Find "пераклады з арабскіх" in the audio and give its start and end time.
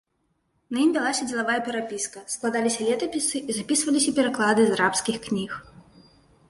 4.21-5.15